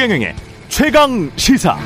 [0.00, 0.34] 최경영의
[0.68, 1.76] 최강 시사.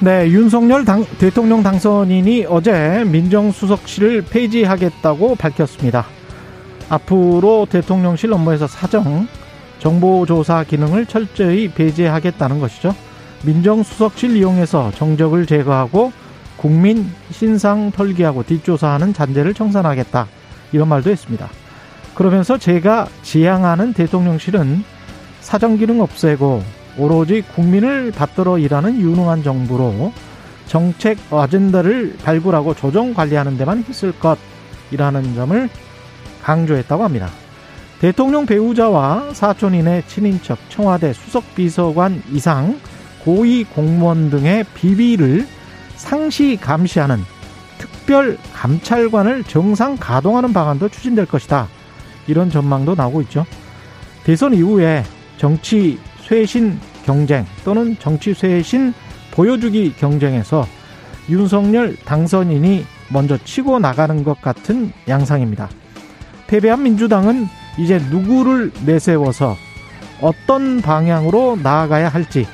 [0.00, 6.06] 네, 윤석열 당, 대통령 당선인이 어제 민정수석실을 폐지하겠다고 밝혔습니다.
[6.88, 9.28] 앞으로 대통령실 업무에서 사정,
[9.78, 12.94] 정보조사 기능을 철저히 배제하겠다는 것이죠.
[13.44, 16.12] 민정수석실 이용해서 정적을 제거하고
[16.56, 20.28] 국민 신상 털기하고 뒷조사하는 잔재를 청산하겠다.
[20.72, 21.48] 이런 말도 했습니다.
[22.14, 24.84] 그러면서 제가 지향하는 대통령실은
[25.40, 26.62] 사정 기능 없애고
[26.98, 30.12] 오로지 국민을 받들어 일하는 유능한 정부로
[30.66, 35.68] 정책 아젠다를 발굴하고 조정 관리하는 데만 힘쓸 것이라는 점을
[36.42, 37.28] 강조했다고 합니다.
[38.00, 42.78] 대통령 배우자와 사촌인의 친인척, 청와대 수석비서관 이상
[43.24, 45.46] 고위 공무원 등의 비비를
[45.96, 47.18] 상시 감시하는
[48.08, 51.68] 특별 감찰관을 정상 가동하는 방안도 추진될 것이다.
[52.26, 53.44] 이런 전망도 나오고 있죠.
[54.24, 55.04] 대선 이후에
[55.36, 58.94] 정치 쇄신 경쟁 또는 정치 쇄신
[59.32, 60.66] 보여주기 경쟁에서
[61.28, 65.68] 윤석열 당선인이 먼저 치고 나가는 것 같은 양상입니다.
[66.46, 69.54] 패배한 민주당은 이제 누구를 내세워서
[70.22, 72.46] 어떤 방향으로 나아가야 할지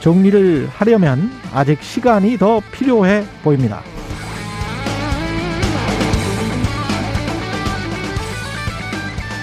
[0.00, 3.82] 정리를 하려면 아직 시간이 더 필요해 보입니다.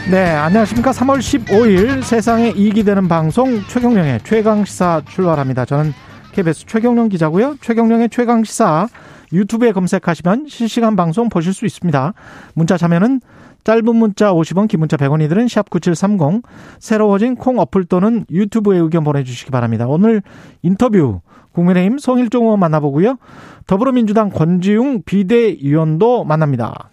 [0.10, 0.92] 네, 안녕하십니까.
[0.92, 5.66] 3월 15일 세상에 이익이 되는 방송 최경령의 최강시사 출발합니다.
[5.66, 5.92] 저는
[6.32, 7.58] KBS 최경령 기자고요.
[7.60, 8.88] 최경령의 최강시사
[9.34, 12.14] 유튜브에 검색하시면 실시간 방송 보실 수 있습니다.
[12.54, 13.20] 문자 참여는
[13.66, 16.42] 짧은 문자 50원, 긴 문자 100원이들은 샵9730
[16.80, 19.88] 새로워진 콩 어플 또는 유튜브에 의견 보내주시기 바랍니다.
[19.90, 20.22] 오늘
[20.62, 21.20] 인터뷰
[21.52, 23.18] 국민의힘 성일종 의원 만나보고요.
[23.66, 26.92] 더불어민주당 권지웅 비대위원도 만납니다.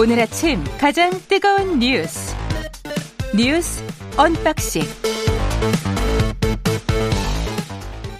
[0.00, 2.34] 오늘 아침 가장 뜨거운 뉴스
[3.36, 3.84] 뉴스
[4.16, 4.80] unboxing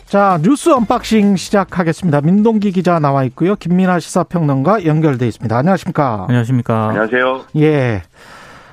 [0.05, 2.21] 자 뉴스 unboxing 시작하겠습니다.
[2.21, 3.57] 민동기 기자 나와 있고요.
[3.57, 5.57] 김민아 시사평론가 연결돼 있습니다.
[5.57, 6.27] 안녕하십니까?
[6.29, 6.89] 안녕하십니까?
[6.89, 7.45] 안녕하세요.
[7.57, 8.03] 예.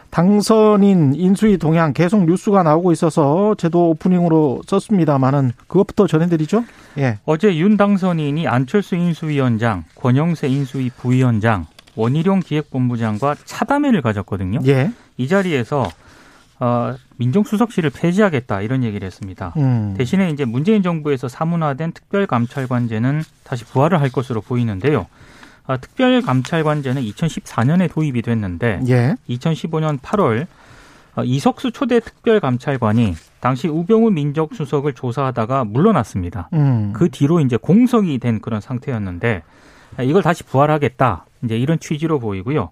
[0.10, 6.66] 당선인 인수위 동향 계속 뉴스가 나오고 있어서 저도 오프닝으로 썼습니다만은 그것부터 전해드리죠.
[6.98, 7.20] 예.
[7.24, 11.68] 어제 윤 당선인이 안철수 인수위원장, 권영세 인수위 부위원장,
[11.98, 14.60] 원희룡 기획본부장과 차담회를 가졌거든요.
[14.68, 14.92] 예.
[15.18, 15.90] 이 자리에서
[16.60, 19.54] 어, 민정수석실을 폐지하겠다 이런 얘기를 했습니다.
[19.58, 19.94] 음.
[19.98, 25.08] 대신에 이제 문재인 정부에서 사문화된 특별감찰관제는 다시 부활을 할 것으로 보이는데요.
[25.66, 29.16] 아, 특별감찰관제는 2014년에 도입이 됐는데 예.
[29.30, 30.48] 2015년 8월
[31.16, 36.50] 어, 이석수 초대 특별감찰관이 당시 우병우 민정수석을 조사하다가 물러났습니다.
[36.54, 36.94] 음.
[36.94, 39.44] 그 뒤로 이제 공석이 된 그런 상태였는데
[40.04, 41.26] 이걸 다시 부활하겠다.
[41.44, 42.70] 이제 이런 취지로 보이고요.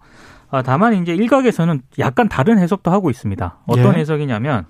[0.52, 3.58] 아, 다만 이제 일각에서는 약간 다른 해석도 하고 있습니다.
[3.68, 4.00] 어떤 예.
[4.00, 4.66] 해석이냐면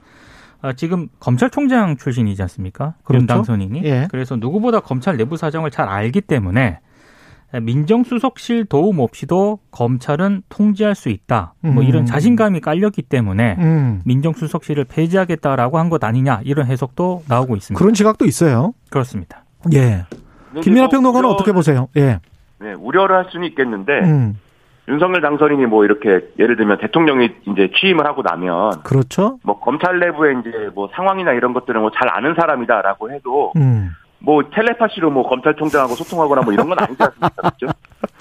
[0.62, 2.96] 아, 지금 검찰총장 출신이지 않습니까?
[3.04, 3.22] 그렇죠.
[3.22, 3.82] 윤 당선인이.
[3.84, 4.08] 예.
[4.10, 6.80] 그래서 누구보다 검찰 내부 사정을 잘 알기 때문에
[7.62, 11.54] 민정수석실 도움 없이도 검찰은 통제할 수 있다.
[11.62, 11.88] 뭐 음.
[11.88, 14.02] 이런 자신감이 깔렸기 때문에 음.
[14.06, 17.78] 민정수석실을 폐지하겠다라고 한 것 아니냐 이런 해석도 나오고 있습니다.
[17.78, 18.74] 그런 시각도 있어요.
[18.90, 19.46] 그렇습니다.
[19.74, 20.06] 예.
[20.52, 21.88] 뭐 평론가는 어떻게 보세요?
[21.96, 22.20] 예.
[22.66, 24.40] 네, 우려를 할 수는 있겠는데 음.
[24.88, 29.38] 윤석열 당선인이 뭐 이렇게 예를 들면 대통령이 이제 취임을 하고 나면 그렇죠.
[29.44, 33.92] 뭐 검찰 내부의 이제 뭐 상황이나 이런 것들은 뭐 잘 아는 사람이다라고 해도 음.
[34.18, 37.30] 뭐 텔레파시로 뭐 검찰총장하고 소통하거나 뭐 이런 건 아니지 않습니까?
[37.54, 37.68] 그렇죠?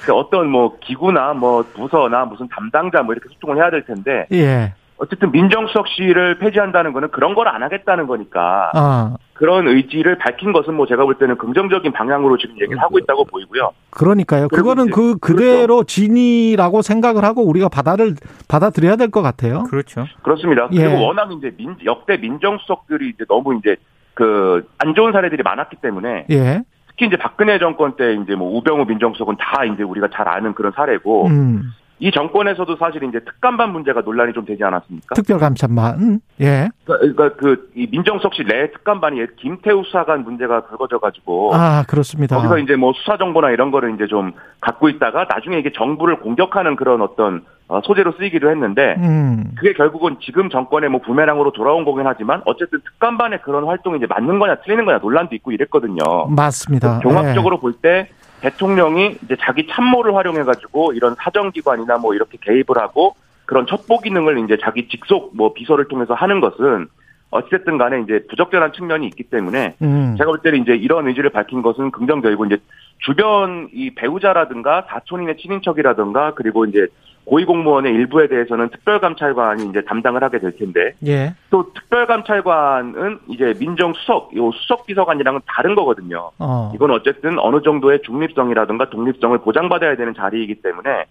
[0.02, 4.74] 그러니까 어떤 뭐 기구나 뭐 부서나 무슨 담당자 뭐 이렇게 소통을 해야 될 텐데 예.
[4.96, 10.86] 어쨌든 민정수석실을 폐지한다는 거는 그런 걸 안 하겠다는 거니까 아, 그런 의지를 밝힌 것은 뭐
[10.86, 13.70] 제가 볼 때는 긍정적인 방향으로 지금 얘기를 하고 있다고 보이고요.
[13.90, 14.48] 그러니까요.
[14.48, 18.14] 그거는 그 그대로 진이라고 생각을 하고 우리가 받아를
[18.48, 19.64] 받아들여야 될 것 같아요.
[19.64, 20.06] 그렇죠.
[20.22, 20.68] 그렇습니다.
[20.72, 20.84] 예.
[20.88, 23.76] 그리고 워낙 이제 민, 역대 민정수석들이 이제 너무 이제
[24.14, 26.62] 그 안 좋은 사례들이 많았기 때문에 예.
[26.88, 30.72] 특히 이제 박근혜 정권 때 이제 뭐 우병우 민정수석은 다 이제 우리가 잘 아는 그런
[30.72, 31.72] 사례고 음.
[32.00, 35.14] 이 정권에서도 사실 이제 특감반 문제가 논란이 좀 되지 않았습니까?
[35.14, 36.20] 특별감찰만.
[36.40, 36.68] 예.
[36.84, 42.36] 그러니까 그이 민정수석실 내 특감반이 김태우 수사관 문제가 불거져 가지고 아, 그렇습니다.
[42.36, 46.76] 거기서 이제 뭐 수사 정보나 이런 거를 이제 좀 갖고 있다가 나중에 이게 정부를 공격하는
[46.76, 49.52] 그런 어떤 어, 소재로 쓰이기도 했는데 음.
[49.56, 54.38] 그게 결국은 지금 정권의 뭐 부메랑으로 돌아온 거긴 하지만 어쨌든 특감반의 그런 활동이 이제 맞는
[54.38, 56.26] 거냐 틀리는 거냐 논란도 있고 이랬거든요.
[56.28, 56.98] 맞습니다.
[57.00, 58.08] 종합적으로 볼때
[58.44, 64.38] 대통령이 이제 자기 참모를 활용해 가지고 이런 사정기관이나 뭐 이렇게 개입을 하고 그런 첩보 기능을
[64.44, 66.88] 이제 자기 직속 뭐 비서를 통해서 하는 것은
[67.30, 70.14] 어쨌든 간에 이제 부적절한 측면이 있기 때문에 음.
[70.18, 72.58] 제가 볼 때는 이제 이런 의지를 밝힌 것은 긍정적이고 이제
[72.98, 76.86] 주변 이 배우자라든가 사촌인의 친인척이라든가 그리고 이제
[77.24, 81.34] 고위공무원의 일부에 대해서는 특별감찰관이 이제 담당을 하게 될 텐데 예.
[81.50, 86.30] 또 특별감찰관은 이제 민정수석, 요 수석 비서관이랑은 다른 거거든요.
[86.38, 86.72] 어.
[86.74, 91.06] 이건 어쨌든 어느 정도의 중립성이라든가 독립성을 보장받아야 되는 자리이기 때문에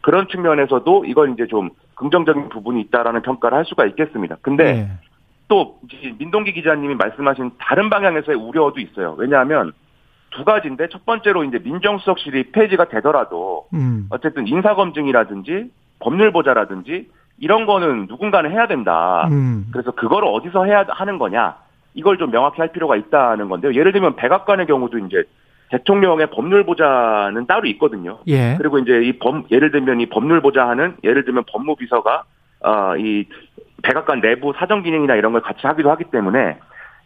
[0.00, 4.36] 그런 측면에서도 이건 이제 좀 긍정적인 부분이 있다라는 평가를 할 수가 있겠습니다.
[4.40, 4.88] 근데 예.
[5.48, 9.14] 또 이제 민동기 기자님이 말씀하신 다른 방향에서의 우려도 있어요.
[9.18, 9.72] 왜냐하면
[10.30, 14.06] 두 가지인데 첫 번째로 이제 민정수석실이 폐지가 되더라도 음.
[14.10, 15.70] 어쨌든 인사검증이라든지
[16.00, 17.08] 법률보좌라든지
[17.38, 19.28] 이런 거는 누군가는 해야 된다.
[19.30, 19.66] 음.
[19.72, 21.56] 그래서 그걸 어디서 해야 하는 거냐
[21.94, 23.74] 이걸 좀 명확히 할 필요가 있다는 건데요.
[23.74, 25.24] 예를 들면 백악관의 경우도 이제
[25.70, 28.18] 대통령의 법률 보좌는 따로 있거든요.
[28.26, 28.54] 예.
[28.56, 32.24] 그리고 이제 이 법, 예를 들면 이 법률 보좌하는 예를 들면 법무비서가
[32.60, 33.24] 어 이
[33.82, 36.58] 백악관 내부 사정 기능이나 이런 걸 같이 하기도 하기 때문에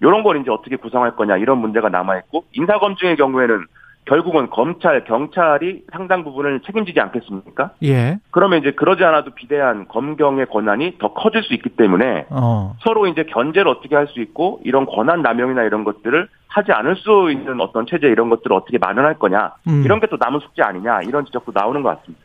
[0.03, 3.67] 이런 걸 이제 어떻게 구성할 거냐 이런 문제가 남아 있고 인사 검증의 경우에는
[4.05, 7.71] 결국은 검찰 경찰이 상당 부분을 책임지지 않겠습니까?
[7.85, 8.19] 예.
[8.33, 12.75] 그러면 이제 그러지 않아도 비대한 검경의 권한이 더 커질 수 있기 때문에 어.
[12.83, 17.31] 서로 이제 견제를 어떻게 할 수 있고 이런 권한 남용이나 이런 것들을 하지 않을 수
[17.31, 19.83] 있는 어떤 체제 이런 것들을 어떻게 마련할 거냐 음.
[19.85, 22.21] 이런 게 또 남은 숙제 아니냐 이런 지적도 나오는 것 같습니다.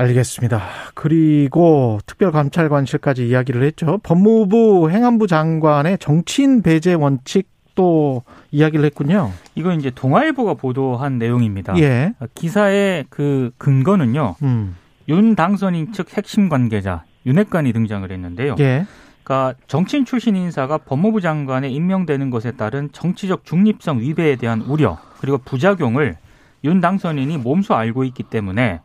[0.00, 0.62] 알겠습니다.
[0.94, 3.98] 그리고 특별감찰관실까지 이야기를 했죠.
[4.02, 9.32] 법무부 행안부 장관의 정치인 배제 원칙 또 이야기를 했군요.
[9.54, 11.78] 이거 이제 동아일보가 보도한 내용입니다.
[11.78, 12.14] 예.
[12.34, 14.36] 기사의 그 근거는요.
[14.42, 14.76] 음.
[15.08, 18.56] 윤 당선인 측 핵심 관계자 윤핵관이 등장을 했는데요.
[18.60, 18.86] 예.
[19.22, 25.38] 그러니까 정치인 출신 인사가 법무부 장관에 임명되는 것에 따른 정치적 중립성 위배에 대한 우려 그리고
[25.38, 26.16] 부작용을
[26.64, 28.80] 윤 당선인이 몸소 알고 있기 때문에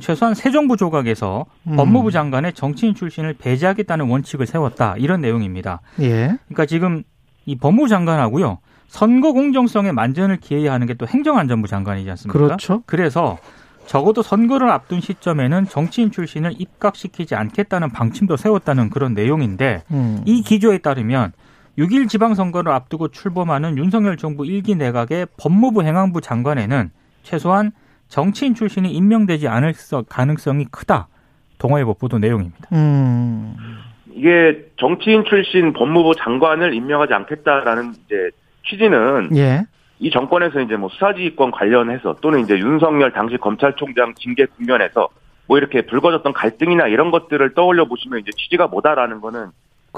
[0.00, 1.76] 최소한 새 정부 조각에서 음.
[1.76, 5.80] 법무부 장관의 정치인 출신을 배제하겠다는 원칙을 세웠다 이런 내용입니다.
[6.00, 6.36] 예.
[6.46, 7.02] 그러니까 지금
[7.46, 8.58] 이 법무부 장관하고요
[8.88, 12.38] 선거 공정성에 만전을 기해야 하는 게 또 행정안전부 장관이지 않습니까?
[12.38, 12.82] 그렇죠.
[12.86, 13.38] 그래서
[13.86, 20.22] 적어도 선거를 앞둔 시점에는 정치인 출신을 입각시키지 않겠다는 방침도 세웠다는 그런 내용인데 음.
[20.24, 21.32] 이 기조에 따르면
[21.78, 26.90] 6일 지방선거를 앞두고 출범하는 윤석열 정부 일기 내각의 법무부 행안부 장관에는
[27.24, 27.72] 최소한
[28.18, 31.08] 정치인 출신이 임명되지 않을 서- 가능성이 크다.
[31.58, 32.68] 동아일보 보도 내용입니다.
[32.72, 33.56] 음.
[34.12, 38.30] 이게 정치인 출신 법무부 장관을 임명하지 않겠다라는 이제
[38.68, 39.64] 취지는 예.
[39.98, 45.08] 이 정권에서 이제 뭐 수사지휘권 관련해서 또는 이제 윤석열 당시 검찰총장 징계 국면에서
[45.48, 49.46] 뭐 이렇게 불거졌던 갈등이나 이런 것들을 떠올려 보시면 이해를 취지가 뭐다라는 거는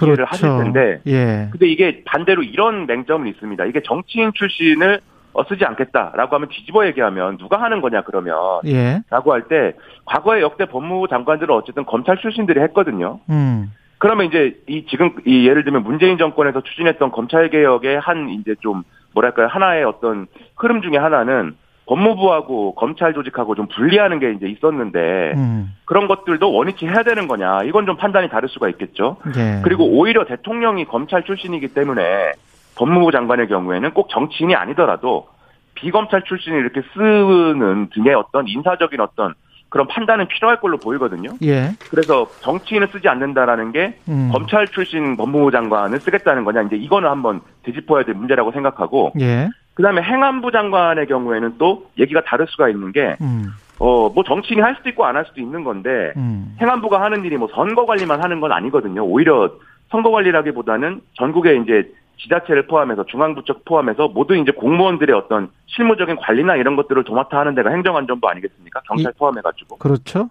[0.02, 0.64] 이해를 하실 그렇죠.
[0.64, 1.48] 텐데 예.
[1.52, 3.66] 근데 이게 반대로 이런 맹점은 있습니다.
[3.66, 5.00] 이게 정치인 출신을 어,
[5.44, 8.36] 쓰지 않겠다라고 하면 뒤집어 얘기하면 누가 하는 거냐 그러면
[8.66, 9.02] 예.
[9.10, 9.72] 라고 할 때
[10.04, 13.20] 과거에 역대 법무부 장관들은 어쨌든 검찰 출신들이 했거든요.
[13.30, 13.72] 음.
[13.98, 18.82] 그러면 이제 이 지금 이 예를 들면 문재인 정권에서 추진했던 검찰 개혁의 한 이제 좀
[19.14, 21.54] 뭐랄까요 하나의 어떤 흐름 중에 하나는
[21.86, 25.72] 법무부하고 검찰 조직하고 좀 분리하는 게 이제 있었는데 음.
[25.84, 29.16] 그런 것들도 원위치 해야 되는 거냐 이건 좀 판단이 다를 수가 있겠죠.
[29.36, 29.60] 예.
[29.62, 32.32] 그리고 오히려 대통령이 검찰 출신이기 때문에
[32.76, 35.28] 법무부 장관의 경우에는 꼭 정치인이 아니더라도
[35.74, 39.34] 비검찰 출신을 이렇게 쓰는 등의 어떤 인사적인 어떤
[39.68, 41.30] 그런 판단은 필요할 걸로 보이거든요.
[41.42, 41.70] 예.
[41.90, 44.30] 그래서 정치인을 쓰지 않는다라는 게 음.
[44.32, 49.48] 검찰 출신 법무부 장관을 쓰겠다는 거냐 이제 이거는 한번 되짚어야 될 문제라고 생각하고 예.
[49.74, 53.46] 그다음에 행안부 장관의 경우에는 또 얘기가 다를 수가 있는 게 음.
[53.78, 56.56] 어 뭐 정치인이 할 수도 있고 안 할 수도 있는 건데 음.
[56.60, 59.04] 행안부가 하는 일이 뭐 선거 관리만 하는 건 아니거든요.
[59.04, 59.50] 오히려
[59.90, 66.76] 선거 관리라기보다는 전국의 이제 지자체를 포함해서 중앙부처 포함해서 모든 이제 공무원들의 어떤 실무적인 관리나 이런
[66.76, 68.80] 것들을 도맡아 하는 데가 행정안전부 아니겠습니까?
[68.86, 69.76] 경찰 포함해가지고.
[69.76, 70.30] 그렇죠.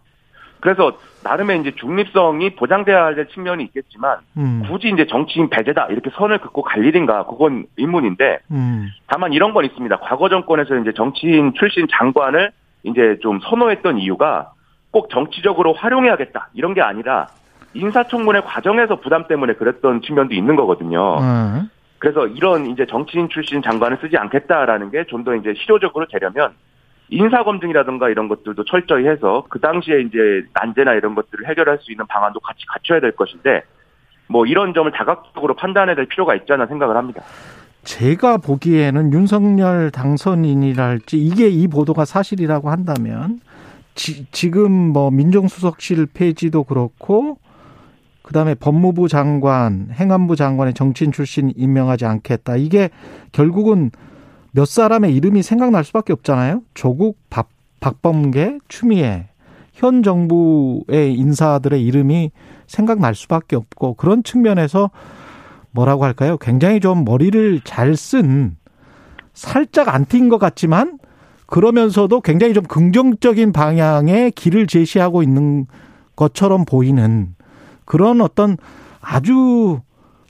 [0.59, 4.63] 그래서 나름의 이제 중립성이 보장돼야 할 측면이 있겠지만 음.
[4.67, 8.87] 굳이 이제 정치인 배제다 이렇게 선을 긋고 갈 일인가 그건 의문인데 음.
[9.05, 9.97] 다만 이런 건 있습니다.
[9.97, 12.51] 과거 정권에서 이제 정치인 출신 장관을
[12.83, 14.53] 이제 좀 선호했던 이유가
[14.89, 17.27] 꼭 정치적으로 활용해야겠다 이런 게 아니라
[17.75, 20.99] 인사청문회 과정에서 부담 때문에 그랬던 측면도 있는 거거든요.
[20.99, 21.61] 어.
[22.05, 26.53] 그래서 이런 이제 정치인 출신 장관을 쓰지 않겠다라는 게 좀 더 이제 실효적으로 되려면
[27.09, 32.05] 인사 검증이라든가 이런 것들도 철저히 해서 그 당시에 이제 난제나 이런 것들을 해결할 수 있는
[32.05, 33.63] 방안도 같이 갖춰야 될 것인데
[34.27, 37.23] 뭐 이런 점을 다각적으로 판단해야 될 필요가 있지 않나 생각을 합니다.
[37.83, 43.39] 제가 보기에는 윤석열 당선인이랄지 이게 이 보도가 사실이라고 한다면
[43.95, 47.39] 지, 지금 뭐 민정수석실 폐지도 그렇고
[48.25, 52.55] 그다음에 법무부 장관, 행안부 장관의 정치인 출신 임명하지 않겠다.
[52.55, 52.89] 이게
[53.31, 53.91] 결국은
[54.51, 56.63] 몇 사람의 이름이 생각날 수밖에 없잖아요.
[56.73, 57.49] 조국, 박,
[57.81, 59.27] 박범계, 추미애
[59.73, 62.31] 현 정부의 인사들의 이름이
[62.65, 64.89] 생각날 수밖에 없고 그런 측면에서
[65.69, 66.37] 뭐라고 할까요?
[66.37, 68.55] 굉장히 좀 머리를 잘 쓴
[69.35, 70.97] 살짝 안 튄 것 같지만
[71.45, 75.67] 그러면서도 굉장히 좀 긍정적인 방향의 길을 제시하고 있는
[76.15, 77.35] 것처럼 보이는
[77.85, 78.57] 그런 어떤
[79.01, 79.79] 아주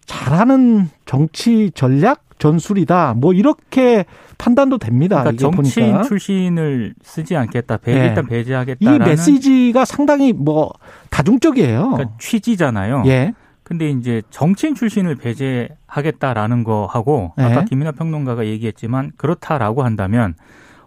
[0.05, 3.15] 잘하는 정치 전략 전술이다.
[3.15, 4.05] 뭐 이렇게
[4.37, 5.21] 판단도 됩니다.
[5.23, 6.03] 그러니까 정치인 보니까.
[6.03, 7.77] 출신을 쓰지 않겠다.
[7.77, 8.07] 배, 네.
[8.07, 10.71] 일단 배제하겠다라는 이 메시지가 상당히 뭐
[11.09, 11.91] 다중적이에요.
[11.91, 13.03] 그러니까 취지잖아요.
[13.07, 13.33] 예.
[13.63, 17.45] 근데 이제 정치인 출신을 배제하겠다라는 거 하고 네.
[17.45, 20.35] 아까 김민하 평론가가 얘기했지만 그렇다라고 한다면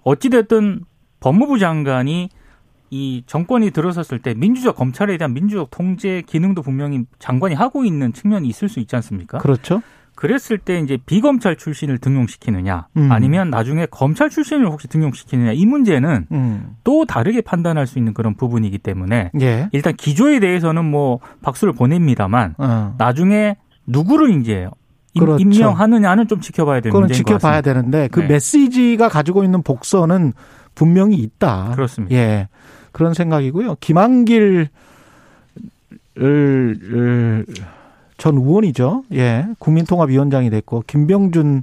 [0.05, 0.85] 어찌 됐든
[1.21, 2.29] 법무부 장관이
[2.91, 8.49] 이 정권이 들어섰을 때 민주적 검찰에 대한 민주적 통제 기능도 분명히 장관이 하고 있는 측면이
[8.49, 9.39] 있을 수 있지 않습니까?
[9.39, 9.83] 그렇죠.
[10.15, 13.13] 그랬을 때 이제 비검찰 출신을 등용시키느냐 음.
[13.13, 16.71] 아니면 나중에 검찰 출신을 혹시 등용시키느냐 이 문제는 음.
[16.83, 19.69] 또 다르게 판단할 수 있는 그런 부분이기 때문에 예.
[19.71, 22.95] 일단 기조에 대해서는 뭐 박수를 보냅니다만 어.
[22.99, 24.67] 나중에 누구를 이제
[25.15, 25.41] 임- 그렇죠.
[25.43, 27.61] 임명하느냐는 좀 지켜봐야 될 그건 문제인 것 지켜봐야.
[27.61, 28.27] 되는데 그 네.
[28.27, 30.33] 메시지가 가지고 있는 복선은
[30.75, 31.73] 분명히 있다.
[31.77, 32.15] 그렇습니다.
[32.17, 32.49] 예.
[32.99, 33.77] 그런 생각이고요.
[33.79, 34.69] 김한길
[38.17, 39.05] 전 의원이죠.
[39.15, 39.47] 예.
[39.61, 41.63] 국민통합위원장이 됐고 김병준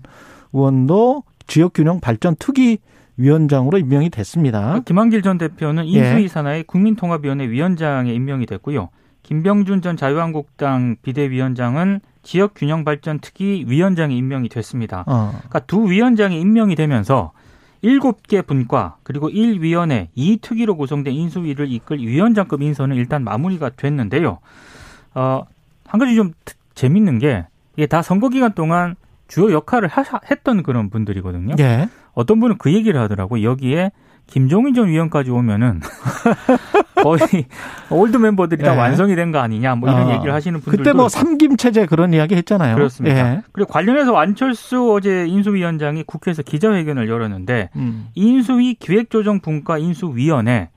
[0.54, 2.78] 의원도 지역균형 발전 특위
[3.18, 4.80] 위원장으로 임명이 됐습니다.
[4.86, 5.90] 김한길 전 대표는 예.
[5.90, 8.88] 인수위 산하의 국민통합위원회 위원장에 임명이 됐고요.
[9.24, 15.04] 김병준 전 자유한국당 비대위원장은 지역균형발전특위 위원장에 임명이 됐습니다.
[15.06, 15.32] 어.
[15.34, 17.34] 그러니까 두 위원장이 임명이 되면서
[17.86, 24.40] 일곱 개 분과 그리고 1위원회 2특위로 구성된 인수위를 이끌 위원장급 인선은 일단 마무리가 됐는데요.
[25.14, 25.44] 어,
[25.86, 27.46] 한 가지 좀 특- 재밌는 게
[27.78, 28.96] 이게 다 선거 기간 동안
[29.28, 31.56] 주요 역할을 하, 했던 그런 분들이거든요.
[31.60, 31.88] 예.
[32.14, 33.44] 어떤 분은 그 얘기를 하더라고.
[33.44, 33.92] 여기에
[34.28, 35.82] 김종인 전 위원까지 오면은
[37.02, 37.46] 거의
[37.90, 38.78] old 멤버들이 다 예.
[38.78, 40.14] 완성이 된 거 아니냐 뭐 이런 어.
[40.16, 41.10] 얘기를 하시는 분들도 그때 뭐.
[41.10, 42.76] 삼김 체제 그런 이야기 했잖아요.
[42.76, 43.18] 그렇습니다.
[43.36, 43.42] 예.
[43.52, 48.08] 그리고 관련해서 안철수 어제 인수위원장이 국회에서 기자회견을 열었는데 음.
[48.16, 50.70] 인수위 기획조정분과 인수위원에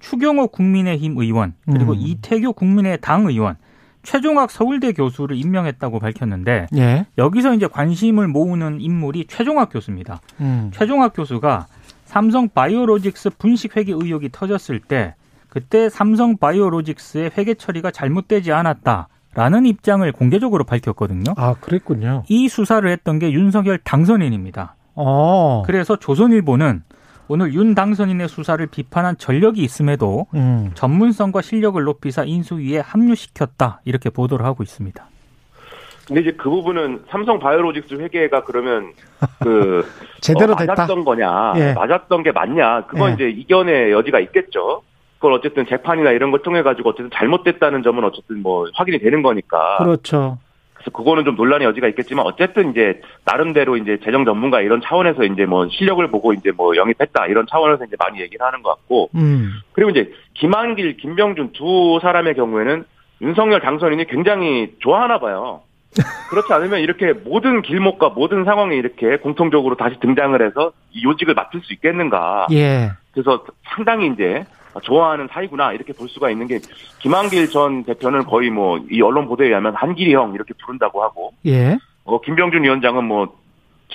[0.00, 1.98] 추경호 국민의힘 의원 그리고 음.
[1.98, 3.56] 이태규 국민의당 의원
[4.02, 7.06] 최종학 서울대 교수를 임명했다고 밝혔는데 예.
[7.18, 10.20] 여기서 이제 관심을 모으는 인물이 최종학 교수입니다.
[10.40, 10.70] 음.
[10.72, 11.66] 최종학 교수가
[12.06, 15.14] 삼성 바이오로직스 분식 회계 의혹이 터졌을 때
[15.48, 21.34] 그때 삼성 바이오로직스의 회계 처리가 잘못되지 않았다 라는 입장을 공개적으로 밝혔거든요.
[21.36, 22.22] 아, 그랬군요.
[22.28, 24.76] 이 수사를 했던 게 윤석열 당선인입니다.
[24.94, 25.62] 어.
[25.66, 26.82] 그래서 조선일보는
[27.28, 30.70] 오늘 윤 당선인의 수사를 비판한 전력이 있음에도 음.
[30.74, 35.06] 전문성과 실력을 높이사 인수위에 합류시켰다 이렇게 보도를 하고 있습니다.
[36.06, 38.92] 근데 이제 그 부분은 삼성 바이오로직스 회계가 그러면
[39.42, 39.84] 그
[40.20, 40.74] 제대로 어, 됐다.
[40.74, 41.72] 맞았던 거냐, 예.
[41.72, 43.14] 맞았던 게 맞냐, 그건 예.
[43.14, 44.82] 이제 이견의 여지가 있겠죠.
[45.16, 49.78] 그걸 어쨌든 재판이나 이런 걸 통해 가지고 어쨌든 잘못됐다는 점은 어쨌든 뭐 확인이 되는 거니까.
[49.78, 50.38] 그렇죠.
[50.74, 55.44] 그래서 그거는 좀 논란의 여지가 있겠지만 어쨌든 이제 나름대로 이제 재정 전문가 이런 차원에서 이제
[55.46, 59.54] 뭐 실력을 보고 이제 뭐 영입했다 이런 차원에서 이제 많이 얘기를 하는 것 같고 음.
[59.72, 62.84] 그리고 이제 김한길, 김병준 두 사람의 경우에는
[63.22, 65.62] 윤석열 당선인이 굉장히 좋아하나 봐요.
[66.30, 71.60] 그렇지 않으면 이렇게 모든 길목과 모든 상황에 이렇게 공통적으로 다시 등장을 해서 이 요직을 맡을
[71.62, 72.46] 수 있겠는가.
[72.52, 72.90] 예.
[73.12, 74.44] 그래서 상당히 이제
[74.82, 76.58] 좋아하는 사이구나 이렇게 볼 수가 있는 게
[77.00, 81.78] 김한길 전 대표는 거의 뭐 이 언론 보도에 의하면 한길이 형 이렇게 부른다고 하고 예.
[82.04, 83.36] 어 김병준 위원장은 뭐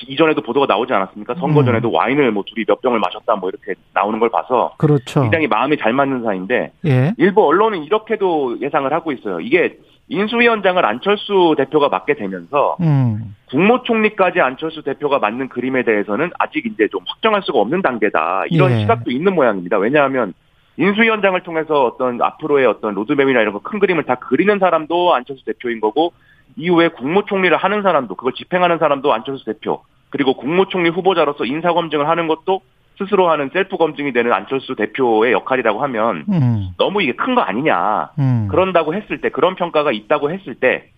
[0.07, 1.35] 이전에도 보도가 나오지 않았습니까?
[1.35, 1.65] 선거 음.
[1.65, 5.21] 전에도 와인을 뭐 둘이 몇 병을 마셨다 뭐 이렇게 나오는 걸 봐서 그렇죠.
[5.21, 7.13] 굉장히 마음이 잘 맞는 사이인데 예.
[7.17, 9.39] 일부 언론은 이렇게도 예상을 하고 있어요.
[9.39, 9.77] 이게
[10.11, 13.33] 인수위원장을 안철수 대표가 맡게 되면서 음.
[13.49, 18.43] 국무총리까지 안철수 대표가 맡는 그림에 대해서는 아직 이제 좀 확정할 수가 없는 단계다.
[18.49, 18.79] 이런 예.
[18.79, 19.77] 시각도 있는 모양입니다.
[19.77, 20.33] 왜냐하면
[20.75, 26.11] 인수위원장을 통해서 어떤 앞으로의 어떤 로드맵이나 이런 거큰 그림을 다 그리는 사람도 안철수 대표인 거고
[26.57, 32.61] 이후에 국무총리를 하는 사람도 그걸 집행하는 사람도 안철수 대표 그리고 국무총리 후보자로서 인사검증을 하는 것도
[33.03, 36.67] 스스로 하는 셀프 검증이 되는 안철수 대표의 역할이라고 하면 음.
[36.77, 38.09] 너무 이게 큰 거 아니냐.
[38.19, 38.47] 음.
[38.49, 40.89] 그런다고 했을 때 그런 평가가 있다고 했을 때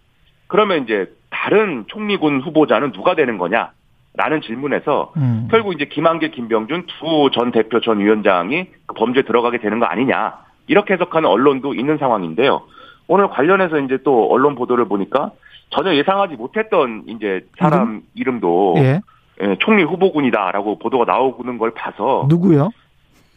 [0.47, 3.71] 그러면 이제 다른 총리군 후보자는 누가 되는 거냐
[4.15, 5.47] 라는 질문에서 음.
[5.49, 10.35] 결국 이제 김한길, 김병준 두 전 대표 전 위원장이 그 범죄에 들어가게 되는 거 아니냐
[10.67, 12.61] 이렇게 해석하는 언론도 있는 상황인데요.
[13.07, 15.31] 오늘 관련해서 이제 또 언론 보도를 보니까
[15.69, 19.01] 전혀 예상하지 못했던 이제 사람 이름도 예.
[19.43, 22.71] 예, 총리 후보군이다라고 보도가 나오는 걸 봐서 누구요?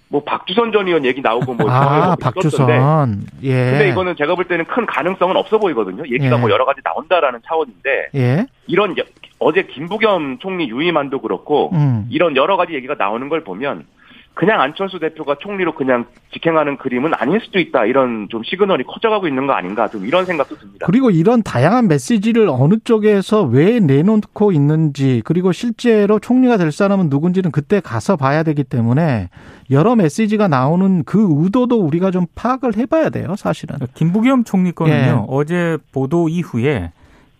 [0.08, 3.26] 뭐 박주선 전 의원 얘기 나오고 뭐 아, 있었던데 박주선.
[3.42, 3.70] 예.
[3.70, 6.04] 근데 이거는 제가 볼 때는 큰 가능성은 없어 보이거든요.
[6.04, 6.40] 얘기가 예.
[6.40, 8.46] 뭐 여러 가지 나온다라는 차원인데 예.
[8.68, 9.04] 이런 여-
[9.40, 12.06] 어제 김부겸 총리 유임안도 그렇고 음.
[12.08, 13.84] 이런 여러 가지 얘기가 나오는 걸 보면
[14.36, 17.86] 그냥 안철수 대표가 총리로 그냥 직행하는 그림은 아닐 수도 있다.
[17.86, 19.88] 이런 좀 시그널이 커져가고 있는 거 아닌가.
[19.88, 20.84] 좀 이런 생각도 듭니다.
[20.84, 27.50] 그리고 이런 다양한 메시지를 어느 쪽에서 왜 내놓고 있는지 그리고 실제로 총리가 될 사람은 누군지는
[27.50, 29.30] 그때 가서 봐야 되기 때문에
[29.70, 33.36] 여러 메시지가 나오는 그 의도도 우리가 좀 파악을 해봐야 돼요.
[33.38, 33.78] 사실은.
[33.94, 34.94] 김부겸 총리 거는요.
[34.96, 35.24] 예.
[35.28, 36.92] 어제 보도 이후에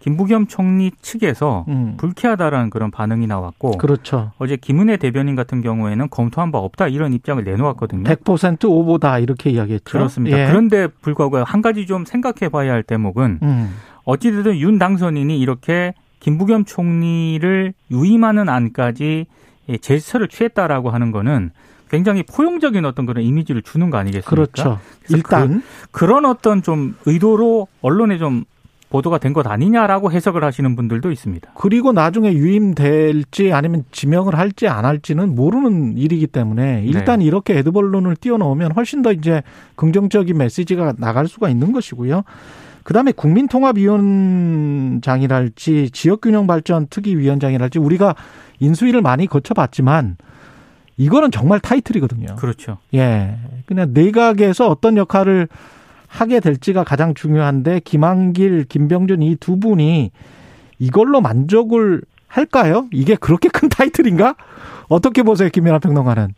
[0.07, 1.95] 김부겸 총리 측에서 음.
[1.97, 4.31] 불쾌하다라는 그런 반응이 나왔고 그렇죠.
[4.39, 8.05] 어제 김은혜 대변인 같은 경우에는 검토한 바 없다 이런 입장을 내놓았거든요.
[8.05, 9.91] 100% 오보다 이렇게 이야기했죠.
[9.99, 10.39] 그렇습니다.
[10.39, 10.47] 예.
[10.47, 13.75] 그런데 불구하고 한 가지 좀 생각해 봐야 할 대목은 음.
[14.05, 19.27] 어찌됐든 윤 당선인이 이렇게 김부겸 총리를 유임하는 안까지
[19.69, 21.51] 예, 제스처를 취했다라고 하는 거는
[21.91, 24.31] 굉장히 포용적인 어떤 그런 이미지를 주는 거 아니겠습니까?
[24.31, 24.79] 그렇죠.
[25.01, 28.45] 그래서 일단 그 런 어떤 좀 의도로 언론에 좀
[28.97, 31.51] 보도가 된 것 아니냐라고 해석을 하시는 분들도 있습니다.
[31.55, 37.27] 그리고 나중에 유임될지 아니면 지명을 할지 안 할지는 모르는 일이기 때문에 일단 네.
[37.27, 39.43] 이렇게 에드벌론을 띄워놓으면 훨씬 더 이제
[39.75, 42.23] 긍정적인 메시지가 나갈 수가 있는 것이고요.
[42.85, 48.15] 그다음에 국민통합위원장이랄지 지역균형발전 특위위원장이랄지 우리가
[48.61, 50.17] 인수위를 많이 거쳐봤지만
[50.97, 52.37] 이거는 정말 타이틀이거든요.
[52.37, 52.79] 그렇죠.
[52.95, 53.37] 예.
[53.67, 55.49] 그냥 내각에서 어떤 역할을
[56.17, 60.11] 하게 될지가 가장 중요한데 김한길, 김병준 이 두 분이
[60.79, 62.87] 이걸로 만족을 할까요?
[62.93, 64.35] 이게 그렇게 큰 타이틀인가?
[64.89, 66.29] 어떻게 보세요, 김연아 평론가는?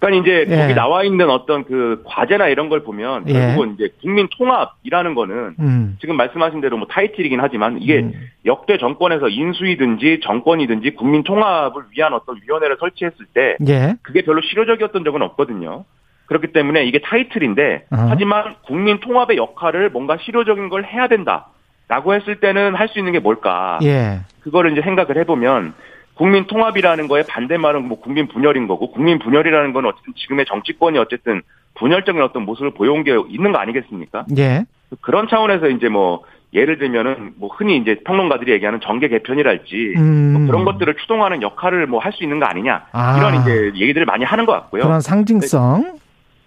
[0.00, 0.56] 그러니까 이제 예.
[0.62, 3.32] 거기 나와 있는 어떤 그 과제나 이런 걸 보면 예.
[3.32, 5.96] 결국은 이제 국민 통합이라는 거는 음.
[6.00, 8.12] 지금 말씀하신 대로 뭐 타이틀이긴 하지만 이게 음.
[8.46, 13.96] 역대 정권에서 인수위든지 정권이든지 국민 통합을 위한 어떤 위원회를 설치했을 때 예.
[14.02, 15.84] 그게 별로 실효적이었던 적은 없거든요.
[16.28, 18.06] 그렇기 때문에 이게 타이틀인데 어허.
[18.10, 23.18] 하지만 국민 통합의 역할을 뭔가 실효적인 걸 해야 된다라고 했을 때는 할 수 있는 게
[23.18, 23.78] 뭘까?
[23.82, 24.20] 예.
[24.40, 25.74] 그거를 이제 생각을 해보면
[26.14, 31.42] 국민 통합이라는 거에 반대말은 뭐 국민 분열인 거고 국민 분열이라는 건 어쨌든 지금의 정치권이 어쨌든
[31.76, 34.26] 분열적인 어떤 모습을 보여온 게 있는 거 아니겠습니까?
[34.36, 34.64] 예.
[35.00, 40.32] 그런 차원에서 이제 뭐 예를 들면은 뭐 흔히 이제 평론가들이 얘기하는 정계 개편이랄지 음.
[40.32, 43.18] 뭐 그런 것들을 추동하는 역할을 뭐 할 수 있는 거 아니냐 아.
[43.18, 44.82] 이런 이제 얘기들을 많이 하는 것 같고요.
[44.84, 45.98] 그런 상징성.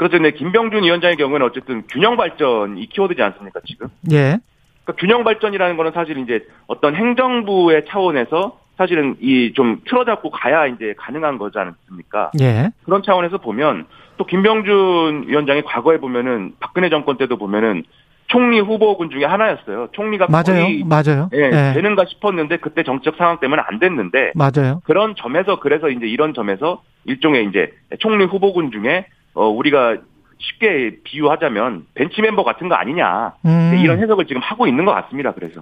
[0.02, 0.18] 그렇죠.
[0.18, 3.88] 근데 김병준 위원장의 경우는 어쨌든 균형 발전 이 키워드지 않습니까 지금?
[4.12, 4.40] 예.
[4.84, 10.96] 그러니까 균형 발전이라는 거는 사실 이제 어떤 행정부의 차원에서 사실은 이 좀 틀어잡고 가야 이제
[10.98, 12.32] 가능한 거지 않습니까?
[12.42, 12.72] 예.
[12.84, 13.86] 그런 차원에서 보면
[14.18, 17.84] 또 김병준 위원장이 과거에 보면은 박근혜 정권 때도 보면은
[18.26, 19.90] 총리 후보군 중에 하나였어요.
[19.92, 20.66] 총리가 맞아요.
[20.86, 21.30] 맞아요.
[21.36, 21.74] 예, 예.
[21.76, 24.82] 되는가 싶었는데 그때 정책 상황 때문에 안 됐는데 맞아요.
[24.84, 29.98] 그런 점에서 그래서 이제 이런 점에서 일종의 이제 총리 후보군 중에 어 우리가
[30.38, 33.78] 쉽게 비유하자면 벤치 멤버 같은 거 아니냐 음.
[33.78, 35.32] 이런 해석을 지금 하고 있는 것 같습니다.
[35.34, 35.62] 그래서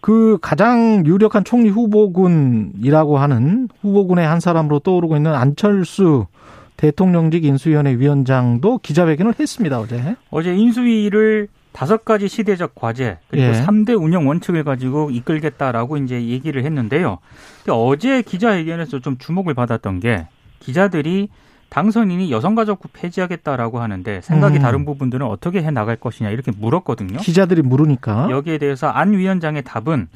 [0.00, 6.26] 그 가장 유력한 총리 후보군이라고 하는 후보군의 한 사람으로 떠오르고 있는 안철수
[6.76, 10.16] 대통령직 인수위원회 위원장도 기자회견을 했습니다 어제.
[10.30, 13.52] 어제 인수위를 다섯 가지 시대적 과제 그리고 예.
[13.52, 17.18] 삼 3대 운영 원칙을 가지고 이끌겠다라고 이제 얘기를 했는데요.
[17.58, 20.26] 근데 어제 기자회견에서 좀 주목을 받았던 게
[20.58, 21.28] 기자들이
[21.70, 24.62] 당선인이 여성가족부 폐지하겠다라고 하는데 생각이 음.
[24.62, 27.18] 다른 부분들은 어떻게 해 나갈 것이냐 이렇게 물었거든요.
[27.18, 28.28] 기자들이 물으니까.
[28.30, 30.08] 여기에 대해서 안 위원장의 답은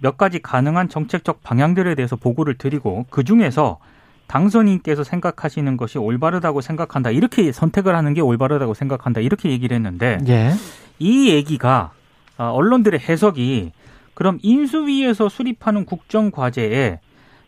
[0.00, 3.78] 몇 가지 가능한 정책적 방향들에 대해서 보고를 드리고 그 중에서
[4.26, 10.52] 당선인께서 생각하시는 것이 올바르다고 생각한다 이렇게 선택을 하는 게 올바르다고 생각한다 이렇게 얘기를 했는데 예.
[10.98, 11.92] 이 얘기가
[12.38, 13.72] 아, 언론들의 해석이
[14.14, 17.00] 그럼 인수위에서 수립하는 국정 과제에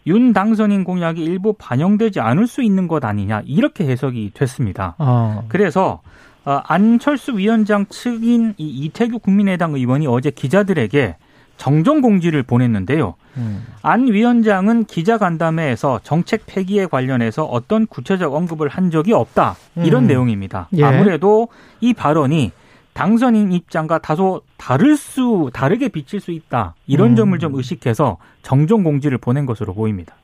[0.06, 4.94] 윤 당선인 공약이 일부 반영되지 않을 수 있는 것 아니냐 이렇게 해석이 됐습니다.
[4.98, 5.44] 어.
[5.48, 6.00] 그래서
[6.44, 11.16] 어, 안철수 위원장 측인 이 이태규 국민의당 의원이 어제 기자들에게
[11.56, 13.14] 정정 공지를 보냈는데요.
[13.36, 13.64] 음.
[13.80, 19.56] 안 위원장은 기자 간담회에서 정책 폐기에 관련해서 어떤 구체적 언급을 한 적이 없다.
[19.76, 20.08] 이런 음.
[20.08, 20.68] 내용입니다.
[20.76, 20.84] 예.
[20.84, 21.48] 아무래도
[21.80, 22.50] 이 발언이
[22.94, 26.74] 당선인 입장과 다소 다를 수 다르게 비칠 수 있다.
[26.86, 27.16] 이런 음.
[27.16, 30.14] 점을 좀 의식해서 정정 공지를 보낸 것으로 보입니다.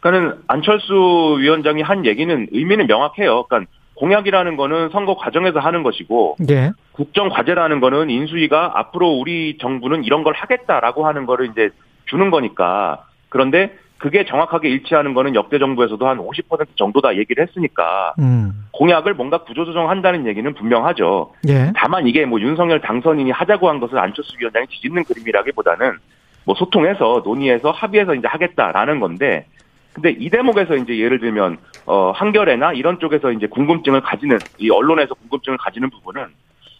[0.00, 3.44] 그러니까는 안철수 위원장이 한 얘기는 의미는 명확해요.
[3.44, 6.72] 그러니까 공약이라는 거는 선거 과정에서 하는 것이고 예.
[6.92, 11.70] 국정 과제라는 거는 인수위가 앞으로 우리 정부는 이런 걸 하겠다라고 하는 거를 이제
[12.06, 18.66] 주는 거니까 그런데 그게 정확하게 일치하는 거는 역대 정부에서도 한 50% 정도다 얘기를 했으니까 음.
[18.72, 21.32] 공약을 뭔가 구조조정한다는 얘기는 분명하죠.
[21.48, 21.72] 예.
[21.76, 25.98] 다만 이게 뭐 윤석열 당선인이 하자고 한 것을 안철수 위원장이 뒤집는 그림이라기보다는
[26.44, 29.46] 뭐 소통해서 논의해서 합의해서 이제 하겠다라는 건데
[29.92, 35.14] 근데 이 대목에서 이제 예를 들면 어 한겨레나 이런 쪽에서 이제 궁금증을 가지는 이 언론에서
[35.14, 36.26] 궁금증을 가지는 부분은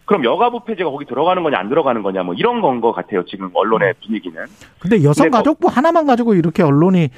[0.04, 3.50] 그럼 여가부 폐지가 거기 들어가는 거냐 안 들어가는 거냐 뭐 이런 건 것 같아요 지금
[3.54, 7.08] 언론의 분위기는 근데 근데 뭐- 여성가족부 하나만 가지고 이렇게 언론이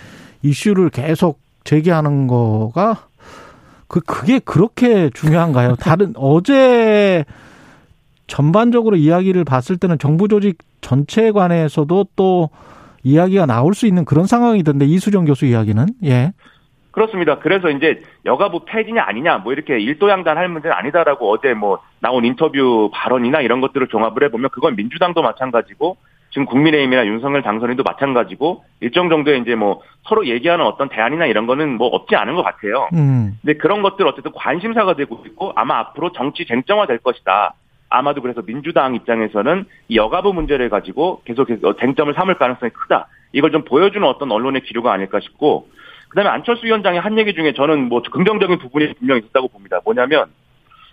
[0.42, 3.06] 이슈를 계속 제기하는 거가
[3.88, 5.76] 그 그게 그렇게 중요한가요?
[5.80, 7.24] 다른 어제
[8.26, 12.50] 전반적으로 이야기를 봤을 때는 정부 조직 전체에 관해서도 또
[13.02, 16.32] 이야기가 나올 수 있는 그런 상황이던데 이수정 교수 이야기는 예.
[16.94, 17.40] 그렇습니다.
[17.40, 22.88] 그래서 이제 여가부 폐지냐 아니냐 뭐 이렇게 일도양단 할 문제는 아니다라고 어제 뭐 나온 인터뷰
[22.94, 25.96] 발언이나 이런 것들을 종합을 해보면 그건 민주당도 마찬가지고
[26.30, 31.76] 지금 국민의힘이나 윤석열 당선인도 마찬가지고 일정 정도의 이제 뭐 서로 얘기하는 어떤 대안이나 이런 거는
[31.76, 32.88] 뭐 없지 않은 것 같아요.
[32.92, 33.38] 음.
[33.42, 37.54] 근데 그런 것들 어쨌든 관심사가 되고 있고 아마 앞으로 정치 쟁점화 될 것이다.
[37.88, 41.48] 아마도 그래서 민주당 입장에서는 이 여가부 문제를 가지고 계속
[41.80, 43.08] 쟁점을 삼을 가능성이 크다.
[43.32, 45.68] 이걸 좀 보여주는 어떤 언론의 기류가 아닐까 싶고
[46.14, 49.80] 그다음에 안철수 위원장이 한 얘기 중에 저는 뭐 긍정적인 부분이 분명히 있었다고 봅니다.
[49.84, 50.26] 뭐냐면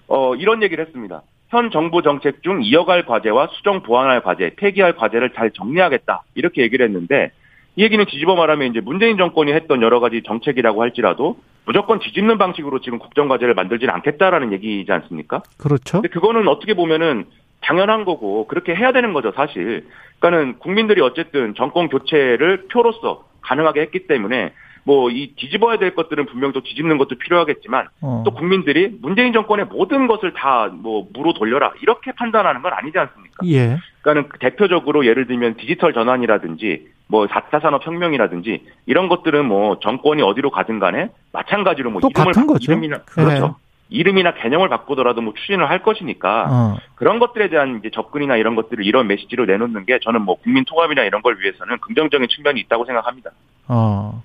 [0.08, 1.22] 어 이런 얘기를 했습니다.
[1.50, 6.24] 현 정부 정책 중 이어갈 과제와 수정 보완할 과제, 폐기할 과제를 잘 정리하겠다.
[6.34, 7.32] 이렇게 얘기를 했는데
[7.76, 12.82] 이 얘기는 뒤집어 말하면 이제 문재인 정권이 했던 여러 가지 정책이라고 할지라도 무조건 뒤집는 방식으로
[12.82, 15.44] 지금 국정 과제를 만들지는 않겠다라는 얘기이지 않습니까?
[15.60, 16.02] 그렇죠.
[16.02, 17.26] 근데 그거는 어떻게 보면은
[17.62, 19.86] 당연한 거고 그렇게 해야 되는 거죠, 사실.
[20.18, 24.52] 그러니까는 국민들이 어쨌든 정권 교체를 표로서 가능하게 했기 때문에
[24.84, 28.24] 뭐 이 뒤집어야 될 것들은 분명 또 뒤집는 것도 필요하겠지만 어.
[28.26, 33.46] 또 국민들이 문재인 정권의 모든 것을 다 뭐 무로 돌려라 이렇게 판단하는 건 아니지 않습니까?
[33.46, 33.78] 예.
[34.02, 40.50] 그러니까는 대표적으로 예를 들면 디지털 전환이라든지 뭐 4차 산업 혁명이라든지 이런 것들은 뭐 정권이 어디로
[40.50, 42.72] 가든 간에 마찬가지로 뭐또 이름을 같은 바- 거죠.
[42.72, 43.56] 이름이나 그렇죠.
[43.92, 46.78] 이름이나 개념을 바꾸더라도 뭐 추진을 할 것이니까 어.
[46.96, 51.04] 그런 것들에 대한 이제 접근이나 이런 것들을 이런 메시지로 내놓는 게 저는 뭐 국민 통합이나
[51.04, 53.32] 이런 걸 위해서는 긍정적인 측면이 있다고 생각합니다.
[53.68, 54.24] 어.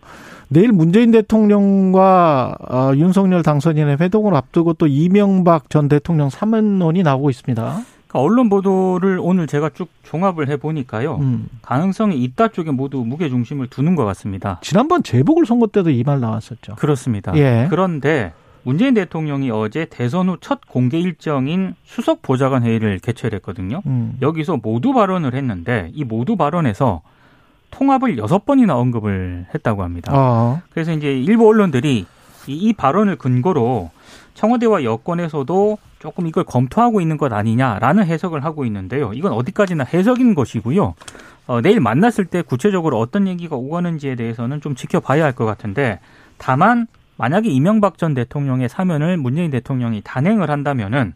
[0.49, 7.63] 내일 문재인 대통령과 어, 윤석열 당선인의 회동을 앞두고 또 이명박 전 대통령 사면론이 나오고 있습니다.
[7.63, 11.17] 그러니까 언론 보도를 오늘 제가 쭉 종합을 해 보니까요.
[11.17, 11.49] 음.
[11.63, 14.61] 가능성이 있다 쪽에 모두 무게 중심을 두는 것 같습니다.
[14.63, 16.77] 지난번 재보궐선거 때도 이 말 나왔었죠.
[16.77, 17.37] 그렇습니다.
[17.37, 17.67] 예.
[17.69, 18.33] 그런데
[18.67, 23.81] 문재인 대통령이 어제 대선 후 첫 공개 일정인 수석 보좌관 회의를 개최를 했거든요.
[23.87, 24.19] 음.
[24.21, 27.01] 여기서 모두 발언을 했는데 이 모두 발언에서
[27.71, 30.13] 통합을 여섯 번이나 언급을 했다고 합니다.
[30.15, 30.61] 어.
[30.71, 32.07] 그래서 이제 일부 언론들이
[32.49, 33.91] 이, 이 발언을 근거로
[34.35, 39.13] 청와대와 여권에서도 조금 이걸 검토하고 있는 것 아니냐라는 해석을 하고 있는데요.
[39.15, 40.95] 이건 어디까지나 해석인 것이고요.
[41.47, 46.01] 어, 내일 만났을 때 구체적으로 어떤 얘기가 오가는지에 대해서는 좀 지켜봐야 할 것 같은데
[46.39, 51.15] 다만 만약에 이명박 전 대통령의 사면을 문재인 대통령이 단행을 한다면은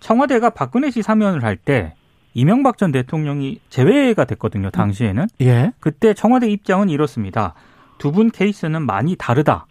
[0.00, 1.94] 청와대가 박근혜 씨 사면을 할 때
[2.34, 4.70] 이명박 전 대통령이 제외가 됐거든요.
[4.70, 5.26] 당시에는.
[5.40, 5.72] 예.
[5.80, 7.54] 그때 청와대 입장은 이렇습니다.
[7.98, 9.66] 두 분 케이스는 많이 다르다.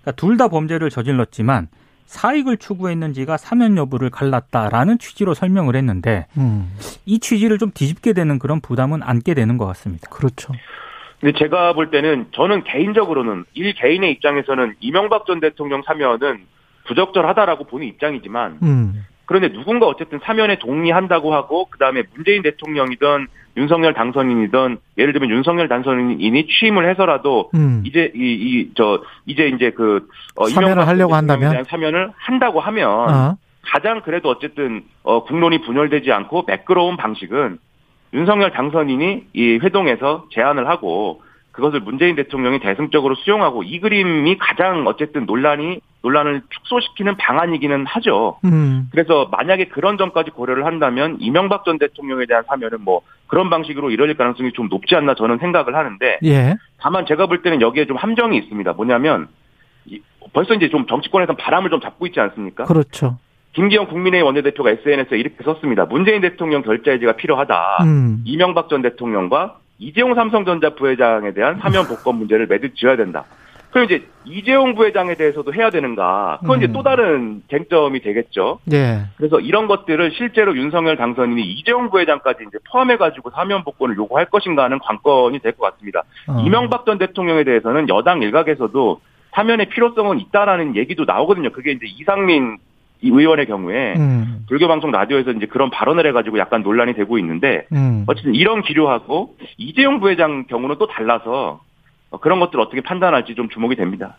[0.00, 1.68] 그러니까 둘 다 범죄를 저질렀지만
[2.06, 6.72] 사익을 추구했는지가 사면 여부를 갈랐다라는 취지로 설명을 했는데 음.
[7.04, 10.08] 이 취지를 좀 뒤집게 되는 그런 부담은 안게 되는 것 같습니다.
[10.08, 10.52] 그렇죠.
[11.26, 16.38] 근데 제가 볼 때는 저는 개인적으로는 일 개인의 입장에서는 이명박 전 대통령 사면은
[16.84, 19.04] 부적절하다라고 보는 입장이지만 음.
[19.24, 26.46] 그런데 누군가 어쨌든 사면에 동의한다고 하고 그다음에 문재인 대통령이든 윤석열 당선인이든 예를 들면 윤석열 당선인이
[26.46, 27.82] 취임을 해서라도 음.
[27.84, 31.64] 이제 이 이 저 이제 이제 그 어, 사면을 하려고 한다면?
[31.64, 33.36] 사면을 한다고 하면 어.
[33.62, 37.58] 가장 그래도 어쨌든 어 국론이 분열되지 않고 매끄러운 방식은
[38.12, 45.24] 윤석열 당선인이 이 회동에서 제안을 하고 그것을 문재인 대통령이 대승적으로 수용하고 이 그림이 가장 어쨌든
[45.24, 48.38] 논란이 논란을 축소시키는 방안이기는 하죠.
[48.44, 48.88] 음.
[48.92, 54.16] 그래서 만약에 그런 점까지 고려를 한다면 이명박 전 대통령에 대한 사면은 뭐 그런 방식으로 이뤄질
[54.16, 56.54] 가능성이 좀 높지 않나 저는 생각을 하는데 예.
[56.78, 58.74] 다만 제가 볼 때는 여기에 좀 함정이 있습니다.
[58.74, 59.26] 뭐냐면
[59.86, 60.00] 이-
[60.34, 62.64] 벌써 이제 좀 정치권에서 바람을 좀 잡고 있지 않습니까?
[62.64, 63.18] 그렇죠.
[63.56, 65.86] 김기현 국민의힘 원내대표가 SNS에 이렇게 썼습니다.
[65.86, 67.78] 문재인 대통령 결자해지가 필요하다.
[67.84, 68.22] 음.
[68.26, 73.24] 이명박 전 대통령과 이재용 삼성전자 부회장에 대한 사면 복권 문제를 매듭 지어야 된다.
[73.70, 76.38] 그럼 이제 이재용 부회장에 대해서도 해야 되는가?
[76.42, 76.72] 그건 이제 음.
[76.74, 78.58] 또 다른 쟁점이 되겠죠.
[78.72, 79.06] 예.
[79.16, 84.78] 그래서 이런 것들을 실제로 윤석열 당선인이 이재용 부회장까지 이제 포함해가지고 사면 복권을 요구할 것인가 하는
[84.80, 86.02] 관건이 될 것 같습니다.
[86.28, 86.42] 어.
[86.44, 89.00] 이명박 전 대통령에 대해서는 여당 일각에서도
[89.32, 91.50] 사면의 필요성은 있다라는 얘기도 나오거든요.
[91.52, 92.58] 그게 이제 이상민
[93.02, 94.44] 이 의원의 경우에 음.
[94.48, 98.04] 불교 방송 라디오에서 이제 그런 발언을 해가지고 약간 논란이 되고 있는데 음.
[98.06, 101.60] 어쨌든 이런 기류하고 이재용 부회장 경우는 또 달라서
[102.10, 104.16] 어, 그런 것들 을 어떻게 판단할지 좀 주목이 됩니다.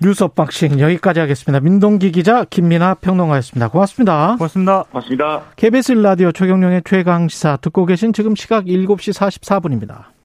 [0.00, 1.60] 뉴스 unboxing 여기까지 하겠습니다.
[1.60, 3.68] 민동기 기자 김민아 평론가였습니다.
[3.68, 4.34] 고맙습니다.
[4.36, 4.84] 고맙습니다.
[4.90, 5.42] 고맙습니다.
[5.56, 10.11] KBS 라디오 최경영의 최강 시사 듣고 계신 지금 시각 7시 44분입니다.